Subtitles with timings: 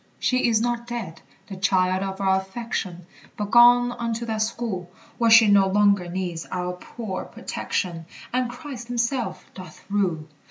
[0.17, 3.05] She is not dead, the child of our affection,
[3.37, 4.89] But gone unto that school
[5.19, 10.25] Where she no longer needs our poor protection, And Christ himself doth rule.